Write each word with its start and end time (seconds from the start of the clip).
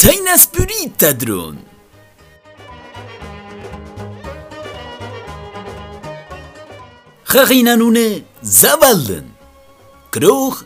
Ցայնասպյուրի 0.00 0.82
տադրոն 1.00 1.56
Խաղին 7.32 7.72
անուն 7.72 7.96
է 8.02 8.04
Զավալն 8.58 9.32
Գրող 10.18 10.60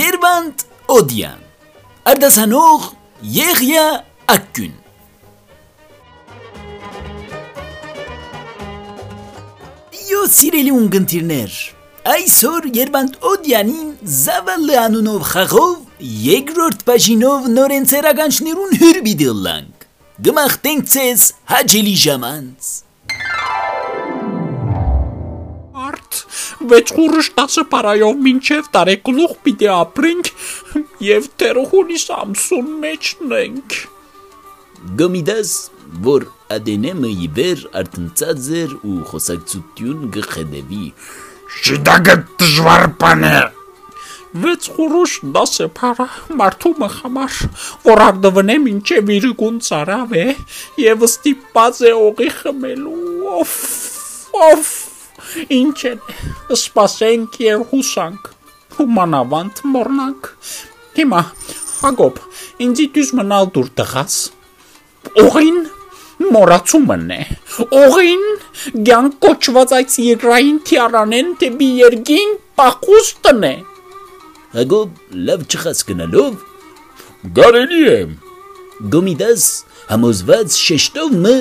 Երվանդ 0.00 0.66
Օդյան 0.96 1.44
Արդասանող 2.14 2.90
Եղյա 3.36 3.86
Ակյուն 4.38 4.76
Յո 10.08 10.28
սիրելի 10.40 10.72
ունգընտիրներ 10.80 11.64
Այսօր 12.06 12.66
Երվանդ 12.70 13.16
Օդյանին 13.26 13.86
Զավալը 14.14 14.74
անունով 14.78 15.22
խաղով 15.26 16.04
երկրորդ 16.06 16.84
բաժինով 16.86 17.48
նորեն 17.50 17.88
ցերագանչներուն 17.90 18.76
հյուր 18.82 19.00
բիդլանք 19.06 19.86
Գմախտենք 20.28 20.86
ցես 20.92 21.24
հաջելի 21.50 21.94
ժամանց 22.04 22.68
վեց 26.70 26.94
խուրշ 26.96 27.32
10 27.42 27.66
պարայով 27.74 28.22
մինչև 28.28 28.70
տարեկլուղ 28.78 29.34
պիտի 29.46 29.68
ապրենք 29.74 30.30
եւ 31.06 31.28
տերողունիս 31.42 32.06
ամսուն 32.16 32.72
մեջնենք։ 32.86 33.76
Գոմիդաս, 35.02 35.52
որ 36.06 36.26
ադենեմը 36.56 37.12
իբեր 37.26 37.62
արտնծած 37.82 38.50
էր 38.62 38.74
ու 38.80 38.98
խոսակցություն 39.12 40.10
գխդեվի։ 40.16 40.84
Շիդագը 41.54 42.16
դժվար 42.42 42.86
բան 43.02 43.28
է։ 43.30 43.36
Վեց 44.42 44.66
խուրուշ 44.76 45.12
10 45.36 45.70
պարա 45.78 46.06
մարդումը 46.40 46.88
համար, 46.96 47.38
որ 47.86 48.02
արդվնե 48.06 48.56
մինչև 48.66 49.14
իրգուն 49.16 49.62
ծարավ 49.68 50.12
է 50.20 50.26
եւ 50.82 51.06
ստիպած 51.08 51.80
է 51.90 51.94
օղի 52.08 52.28
խմելու։ 52.40 52.98
Օֆ, 53.36 53.56
օֆ 54.50 54.66
Ինչ 55.56 55.78
է, 55.88 55.92
սպասենք 56.54 57.38
եւ 57.42 57.62
հուսանք։ 57.70 58.28
Հումանավանդ 58.76 59.62
մորնանք։ 59.72 60.28
Հիմա 60.98 61.22
Հակոբ, 61.76 62.20
ինձի 62.66 62.86
դուզ 62.96 63.10
մնալ 63.18 63.50
դուր 63.56 63.70
տղաս։ 63.80 64.16
Օղին 65.24 65.58
մորացումն 66.34 67.12
է։ 67.16 67.20
Օղին 67.80 68.24
գյան 68.88 69.10
կոչված 69.26 69.74
այդ 69.78 69.96
երկրային 70.06 70.58
թիարանեն 70.70 71.30
դեպի 71.42 71.70
երգին 71.80 72.34
պախուստն 72.60 73.46
է։ 73.50 73.54
Հակոբ 74.56 75.00
լավ 75.28 75.46
չխած 75.46 75.84
գնալով 75.90 76.42
գարելի 77.40 77.82
է։ 77.92 78.00
Գոմիդաս 78.92 79.46
համոզված 79.92 80.58
շեշտով 80.66 81.16
մը 81.26 81.36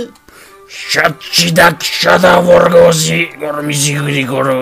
Շատ 0.66 1.26
չիդակ 1.30 1.84
շատա 1.86 2.32
որգոզի 2.48 3.18
գորմիզի 3.42 3.92
գրիգորը 4.00 4.56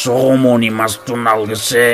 Սողոմոնի 0.00 0.70
մաստուն 0.78 1.26
ալգսե 1.32 1.88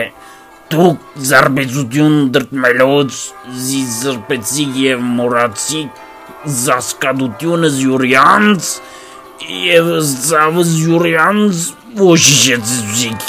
դուք 0.74 1.08
զարբեցություն 1.30 2.14
դրտմելոց 2.36 3.18
զիզրպեցիք 3.66 4.78
եւ 4.82 5.02
մորացիք 5.18 6.05
զասկադությունը 6.64 7.72
զյուրյանց 7.76 8.70
եւ 9.66 9.90
զավը 10.26 10.66
զյուրյանց 10.74 11.64
ոչիչեցիք 12.02 13.26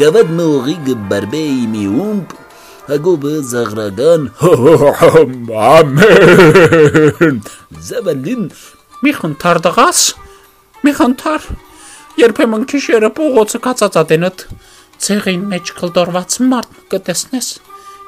կավդ 0.00 0.32
մողի 0.38 0.78
գբարբեի 0.88 1.66
մի 1.74 1.84
ումբ 2.04 2.40
Հագոբը 2.84 3.30
զաղրագան 3.48 4.24
ամեն 5.72 7.38
Զավալին 7.88 8.42
Մի 9.04 9.12
խնդար 9.18 9.58
դղաս, 9.64 10.00
մի 10.84 10.92
խնդար։ 10.96 11.46
Երբեմն 12.20 12.62
քիշերը 12.70 13.10
փողոցը 13.18 13.58
կացածատենդ 13.66 14.44
ցեղին 15.04 15.42
մեջ 15.50 15.72
կլդորված 15.80 16.36
մարդ 16.52 16.78
կտեսնես 16.94 17.48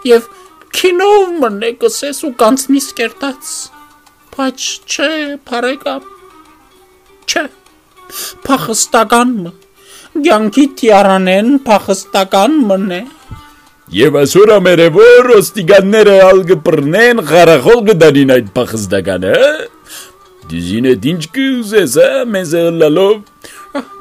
եւ 0.08 0.28
քինով 0.76 1.34
մնե 1.42 1.70
կսես 1.82 2.22
ու 2.28 2.32
կանցնիս 2.40 2.86
կերտած։ 3.00 3.50
Բայց 4.36 4.64
չէ, 4.86 5.10
բարեկամ։ 5.48 6.08
Չէ։ 7.26 7.44
Փախստական 8.46 9.30
մը։ 9.44 9.52
Գյանքի 10.26 10.66
տիարանեն 10.80 11.48
փախստական 11.68 12.58
մնե։ 12.70 13.00
Եվ 13.96 14.18
այսօր 14.20 14.52
ամերևոր 14.56 15.30
ոստիգանները 15.30 16.18
ալգպրնեն 16.26 17.24
խարախոլ 17.30 17.82
գդանին 17.88 18.32
այդ 18.36 18.52
փախստականը, 18.56 19.34
Դիզինը 20.46 20.92
դինչ 21.02 21.22
կուզես, 21.34 21.94
հա, 21.98 22.10
մեզ 22.30 22.52
լալով։ 22.80 23.16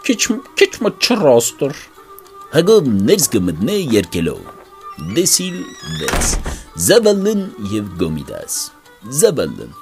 Քիչ 0.06 0.19
քիչ 0.59 0.69
մչրոստր։ 0.85 1.79
Հագոբ 2.56 2.91
ներս 3.07 3.25
կմտնե 3.34 3.78
երկելով։ 3.95 4.51
Դեսիլ 5.16 5.57
դես։ 6.03 6.35
Զավալն 6.90 7.41
եւ 7.72 7.90
Գոմիդաս։ 8.03 8.59
Զավալն։ 9.24 9.74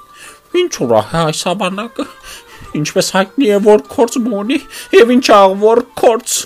Ինչ 0.60 0.72
ուրախ 0.84 1.14
է 1.14 1.20
այսաբանակը։ 1.24 2.06
Ինչպես 2.80 3.10
հայտնի 3.14 3.50
է 3.54 3.58
որ 3.64 3.84
կորց 3.94 4.18
մոնի 4.28 4.58
եւ 4.98 5.12
ինչ 5.14 5.26
աղվոր 5.38 5.82
կորց 6.00 6.36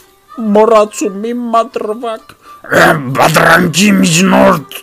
մոռացումի 0.56 1.34
մատրվակ։ 1.56 2.34
Բադրանքի 3.18 3.90
միջնորդ։ 4.00 4.80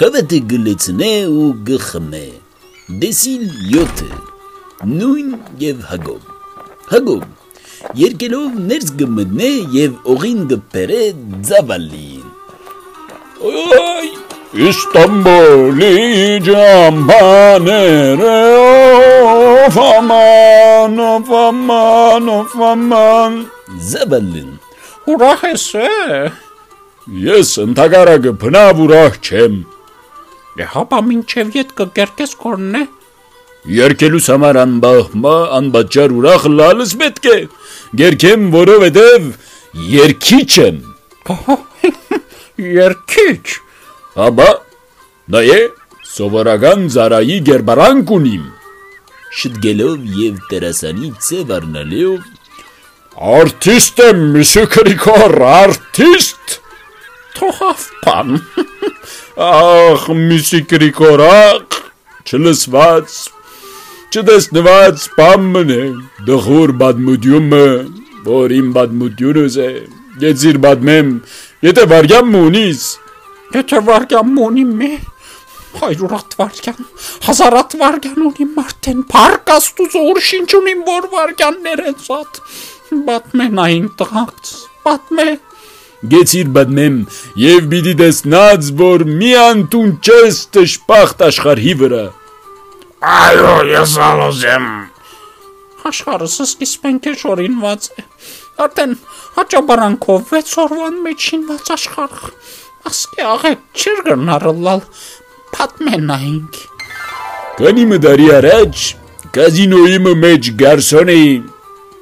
Կավետը 0.00 0.38
գլեցնե 0.50 1.10
ու 1.40 1.48
գխմե 1.68 2.26
դեսիլ 3.02 3.42
7 3.72 4.06
նույն 4.92 5.34
եւ 5.60 5.82
Հակոբ 5.90 6.30
Հակոբ 6.92 7.26
երկելով 8.00 8.56
ներս 8.70 8.88
գմտնե 9.02 9.50
եւ 9.76 10.08
օղին 10.14 10.40
գբերե 10.52 11.02
ձավալին 11.50 12.26
Ոյ 14.50 14.66
Իստանբուլի 14.66 15.96
ջամբաները 16.42 18.38
Ֆաման 19.76 20.96
ֆաման 21.28 22.26
ֆաման 22.54 23.36
Զավալին 23.90 24.50
Ուրախ 25.14 25.44
ես 25.52 25.66
է 25.78 25.92
Ես 27.26 27.52
ընդհակարակը 27.66 28.34
բնավ 28.42 28.82
ուրախ 28.86 29.20
չեմ 29.22 29.62
Հապա 30.74 30.98
մինչև 31.06 31.54
ետ 31.56 31.70
կկերկես 31.78 32.34
կորնե։ 32.42 32.82
Երկելուս 33.70 34.26
համար 34.34 34.58
անբահմա 34.64 35.36
անբաճար 35.60 36.14
ուրախ 36.18 36.44
լալս 36.58 36.92
պետք 37.00 37.30
է։ 37.30 37.38
Գերքեմ, 38.02 38.46
որովհետև 38.58 39.30
երկիչ 39.94 40.50
եմ։ 40.66 40.84
Երկիչ։ 42.82 43.69
Հաբա 44.16 44.48
նայե 45.34 45.60
սովորական 46.10 46.88
զարայի 46.96 47.38
գերբարանք 47.50 48.12
ունիմ։ 48.18 48.44
Շտգելով 49.40 50.06
եւ 50.24 50.44
տերասանի 50.50 51.10
ծև 51.28 51.56
առնալով 51.60 52.28
Արտիստ 53.20 53.98
եմ, 54.06 54.20
Միսյո 54.32 54.62
Քրիկոր, 54.72 55.32
արտիստ։ 55.44 56.52
Թողավ 57.36 57.82
բան։ 58.04 58.36
Ախ, 59.50 60.06
Միսի 60.14 60.60
Գրիգորակ, 60.70 61.76
չլսված, 62.30 63.18
չտեսնված 64.14 65.04
բամն 65.18 65.74
է, 65.74 65.84
դխուր 66.30 66.72
բադմուդյումը, 66.80 67.68
որ 68.30 68.54
իմ 68.60 68.72
բադմուդյունս 68.78 69.58
է, 69.64 69.70
եծիր 70.24 70.60
բադմեմ, 70.66 71.12
եթե 71.66 71.86
վարգյամ 71.92 72.34
մունիս, 72.36 72.84
Եթե 73.50 73.82
վարգյան 73.90 74.32
մոնի 74.36 74.64
մե, 74.70 74.90
հայրուրատ 75.80 76.34
վարգյան, 76.38 76.88
հազարատ 77.26 77.76
վարգյան 77.80 78.24
ունի 78.30 78.46
մարդեն, 78.56 79.04
պարկ 79.10 79.52
աստուծո 79.56 80.02
ուր 80.10 80.20
շինչ 80.30 80.50
ունիմ, 80.60 80.82
որ 80.88 81.08
վարգյաններ 81.14 81.84
են 81.90 81.96
սատ, 82.06 82.40
բատմեն 83.10 83.62
այն 83.66 83.88
տղակց, 84.00 84.52
բատմեն, 84.86 85.38
Գեցիր 86.00 86.48
բդնեմ 86.56 86.94
եւ 87.36 87.66
պիտի 87.68 87.92
տեսնած 88.00 88.68
որ 88.78 89.02
մի 89.08 89.32
անտուն 89.36 89.90
չես 90.00 90.38
տշպախտ 90.56 91.24
աշխարհի 91.26 91.74
վրա 91.82 92.04
Այո 93.10 93.50
ես 93.68 93.96
ալոզ 94.06 94.40
եմ 94.48 94.70
Աշխարհս 95.90 96.38
սկիզբենք 96.46 97.10
է 97.10 97.14
շորինված 97.24 97.90
է 98.00 98.06
Արդեն 98.64 98.96
հաճաբարանքով 99.36 100.32
6 100.32 100.56
օրվան 100.64 100.98
մեջ 101.04 101.28
շինված 101.28 101.70
աշխարհ 101.76 102.16
Ասկե 102.88 103.24
աղեք 103.34 103.64
չեր 103.76 103.98
գնարլալ 104.08 104.84
պատմենայինք 105.56 106.60
Կանի 107.60 107.84
մդարի 107.90 108.28
առաջ 108.40 108.84
կազինոյի 109.36 109.98
մեջ 110.24 110.52
գարսոն 110.64 111.12
էի 111.14 111.34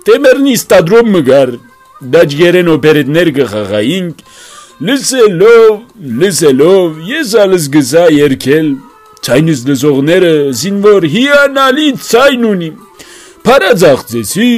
Տեմերնի 0.08 0.54
ստադրում 0.56 1.10
մգար 1.18 1.50
դաջգերեն 1.98 2.68
օպերետներ 2.72 3.28
կխաղայինք, 3.38 4.20
լսելով, 4.88 5.72
լսելով, 6.20 7.00
ես 7.08 7.32
ալս 7.42 7.64
գզա 7.74 8.04
երկել, 8.14 8.68
ցայնս 9.26 9.64
լսողները 9.68 10.30
զինվոր 10.60 11.06
հիանալի 11.14 11.88
ցայն 12.06 12.46
ունի։ 12.52 12.70
Փարաձաղցեցի, 13.48 14.50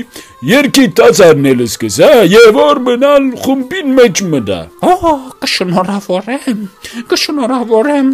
երկի 0.46 0.86
տածարնել 0.96 1.62
սկսա 1.66 2.08
եւ 2.30 2.54
որ 2.56 2.78
մնալ 2.86 3.26
խումբին 3.42 3.90
մեջ 3.98 4.22
մտա։ 4.32 4.60
Օ, 4.88 5.12
կշնորհավորեմ, 5.42 6.62
կշնորհավորեմ։ 7.10 8.08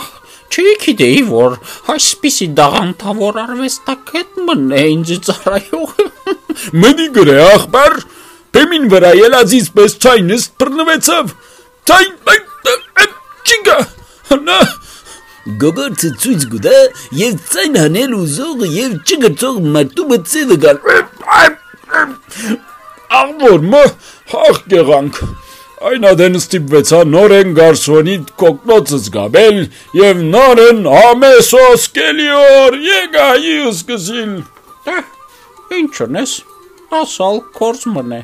Ահ, 0.00 0.08
Չի 0.50 0.66
գիտեի, 0.82 1.22
որ 1.30 1.56
այսպիսի 1.94 2.48
դաղանթավոր 2.58 3.40
արվեստակետ 3.44 4.40
մնե 4.48 4.82
ինձ 4.96 5.12
ծառայող։ 5.28 5.94
Մնի 6.82 7.08
գրե 7.14 7.38
ախպար, 7.46 7.98
Բեմին 8.56 8.86
վրա 8.88 9.12
ելածից 9.20 9.66
պես 9.76 9.94
ցայնս 10.02 10.44
բռնվեցավ։ 10.56 11.32
Ցայն 11.86 12.12
չինգա։ 13.46 13.76
Նա 14.46 14.58
Գոգորտը 15.62 16.08
ցույց 16.22 16.46
գուտա 16.52 16.76
եւ 17.16 17.36
ցայն 17.52 17.76
հանել 17.80 18.14
ուզող 18.16 18.62
եւ 18.76 18.94
չգրծող 19.06 19.58
մարդու 19.76 20.06
մծեվը 20.12 20.56
գալ։ 20.64 20.80
աղբոր 23.20 23.66
մը 23.72 23.82
հախ 24.32 24.58
գեղանք։ 24.72 25.20
Այն 25.86 26.06
ադեն 26.10 26.38
ստիպվեցա 26.40 27.00
նորեն 27.12 27.54
գարսոնի 27.56 28.16
կոկնոցս 28.42 29.08
գաբել 29.16 29.58
եւ 30.00 30.22
նորեն 30.32 30.80
ամեսոս 31.00 31.86
կելիոր 31.98 32.78
եկայի 32.86 33.54
սկսիլ։ 33.70 34.34
Դա 34.88 34.96
ինչն 35.80 36.20
ես։ 36.22 36.34
Ասալ 37.00 37.40
կորց 37.60 37.86
մնե։ 37.94 38.20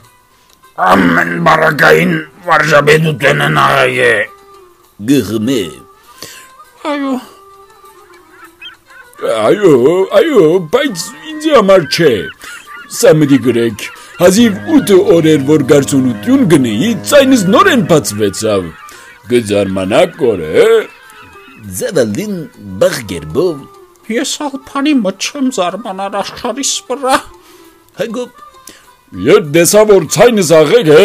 Ամեն 0.90 1.32
բարակային 1.46 2.12
վարժաբեդութենը 2.48 3.48
նաղայ 3.60 3.96
է։ 4.08 4.12
Գղմե 5.12 5.62
Այո, 6.82 7.14
Այո, 9.22 9.72
այո, 10.18 10.46
բայց 10.72 11.02
ինձ 11.30 11.44
համար 11.54 11.84
չէ։ 11.94 12.14
Սա 12.90 13.12
մտի 13.14 13.38
գրեք։ 13.44 13.84
Հազիվ 14.18 14.56
8 14.78 14.96
օրեր 15.14 15.44
որ 15.50 15.64
գարցունություն 15.70 16.42
գնեի, 16.50 16.88
ցայնս 17.06 17.44
նորեն 17.54 17.84
բացվեցավ։ 17.92 18.66
Գզարմանակ 19.30 20.24
օրը։ 20.32 20.66
Զավալին 21.78 22.34
բաղերբով 22.82 23.62
ես 24.16 24.32
ալփանի 24.48 24.96
մչեմ 25.06 25.52
զարմանար 25.54 26.18
աշխարհիս 26.24 26.72
վրա։ 26.90 27.18
հագոբ 28.02 28.42
Ետ 29.12 29.48
դեսա 29.52 29.82
որ 29.90 30.06
ցայնս 30.14 30.50
աղեկ 30.56 30.86
է, 30.88 31.02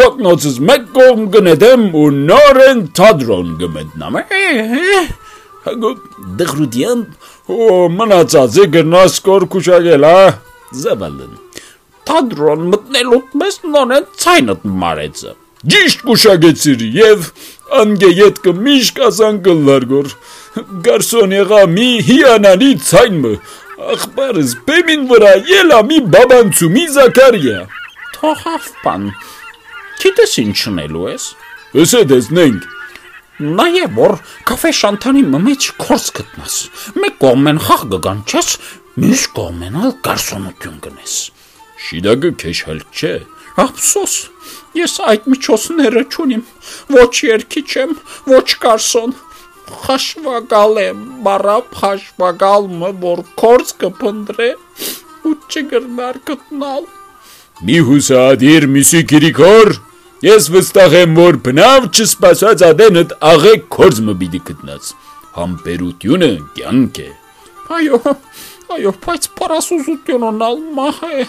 կոկնոցս 0.00 0.56
մեկ 0.70 0.88
կողմ 0.96 1.28
գնետեմ 1.36 1.84
ու 2.00 2.08
նորեն 2.14 2.80
թադրոն 2.98 3.52
գմտնամ։ 3.60 4.18
Հագոբ 5.64 6.00
դղրուդիամբ 6.40 7.54
Օ 7.54 7.70
մնացածը 7.92 8.66
գնաս 8.74 9.20
կոր 9.24 9.44
քուշագել, 9.54 10.04
հա։ 10.08 10.26
զավալին 10.80 11.34
Թադրոն 12.08 12.62
մտնելուց 12.72 13.34
մեզ 13.40 13.58
նորեն 13.74 14.06
ցայնդ 14.24 14.64
մարեցը։ 14.82 15.34
Ճիշտ 15.74 16.02
կուշագեցիր 16.08 16.82
եւ 16.98 17.28
անգեյետ 17.84 18.40
կմիշ 18.44 18.90
կասան 18.98 19.38
գլարգոր։ 19.46 20.10
Գարսոն 20.88 21.36
եղա 21.36 21.60
մի 21.74 21.88
հիանալի 22.08 22.72
ցայնը։ 22.88 23.32
Ախբարս 23.74 24.52
բեմին 24.68 25.08
վրա 25.10 25.30
ելա 25.50 25.78
մի 25.88 25.96
բաբանցումի 26.14 26.82
Զաքարիա։ 26.94 27.62
Թողավ 28.14 28.68
բան։ 28.84 29.08
Գիտես 30.02 30.34
ինչնելու 30.44 31.08
ես։ 31.10 31.24
Հսե 31.74 32.02
դեսնենք։ 32.12 32.68
Նաև 33.58 33.98
որ 33.98 34.14
կաֆե 34.46 34.72
շանթանի 34.78 35.24
մեջ 35.48 35.66
կորս 35.82 36.06
գտնաս։ 36.20 36.58
Մեկ 37.02 37.18
կողմեն 37.24 37.60
խաղ 37.66 37.82
գգանչես, 37.94 38.50
մյուս 39.02 39.24
կողմեն 39.40 39.78
ալ 39.82 39.94
գարսոնություն 40.06 40.78
գնես։ 40.86 41.16
Շիդագը 41.84 42.32
քեշ 42.44 42.60
հալ 42.68 42.80
չէ։ 42.94 43.14
Ափսոս, 43.64 44.14
ես 44.78 44.94
այդ 45.10 45.26
միջոցները 45.34 46.04
չունիմ։ 46.14 46.46
Ոչ 46.94 47.14
երկի 47.26 47.62
չեմ, 47.74 47.98
ոչ 48.30 48.48
կարսոն։ 48.62 49.18
Խաշվագալ 49.64 50.78
եմ, 50.82 51.00
բարապ 51.24 51.74
խաշվագալը, 51.80 52.90
որ 53.04 53.22
կորց 53.40 53.72
կփնդրե 53.80 54.50
ու 55.24 55.34
չգրնար 55.48 56.20
գտնալ։ 56.28 56.86
Մի 57.64 57.78
հուսադիր 57.88 58.66
միսի 58.74 59.02
քիրիկոր։ 59.10 59.72
Ես 60.24 60.48
վստահ 60.54 60.96
եմ 61.00 61.18
որ 61.18 61.38
բնավ 61.48 61.88
չսպասած 61.92 62.64
ադենդ 62.68 63.12
աղեք 63.32 63.66
կորձը 63.76 64.14
պիտի 64.20 64.40
գտնած։ 64.48 64.90
Համբերությունը 65.34 66.30
կյանք 66.56 67.00
է։ 67.04 67.10
Այո, 67.74 68.00
այո, 68.76 68.92
բայց 69.04 69.28
պարասուզությունն 69.40 70.42
ալ 70.48 70.58
մահ 70.78 70.98
է։ 71.08 71.26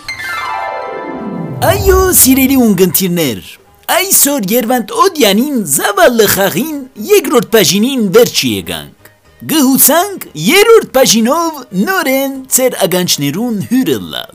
Այո, 1.66 2.00
սիրելի 2.20 2.58
ունգընտիրներ, 2.66 3.48
այսօր 3.94 4.46
Երվանդ 4.50 4.92
Օդյանին 5.04 5.58
զավալը 5.70 6.26
խաղին 6.32 6.78
երկրորդ 7.10 7.50
բաժինին 7.54 8.06
վերջի 8.16 8.50
եկանք։ 8.56 9.10
Գհուցանք 9.52 10.26
երրորդ 10.46 10.90
բաժինով 10.96 11.60
նորեն 11.90 12.34
ծեր 12.56 12.78
ագանչներուն 12.88 13.60
հյուրը 13.70 14.00
լալ։ 14.16 14.34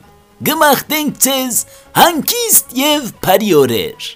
Գմախտենք 0.50 1.19
ցեզ 1.26 1.58
հանկիստ 1.99 2.76
եւ 2.79 3.11
բարի 3.26 3.50
օրեր։ 3.64 4.11